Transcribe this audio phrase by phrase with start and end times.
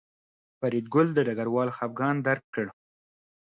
[0.59, 2.65] فریدګل د ډګروال خپګان درک کړ